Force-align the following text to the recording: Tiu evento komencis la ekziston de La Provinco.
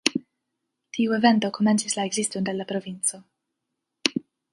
Tiu 0.97 1.11
evento 1.17 1.51
komencis 1.57 1.97
la 1.99 2.05
ekziston 2.11 2.47
de 2.47 2.55
La 2.57 2.67
Provinco. 2.73 3.21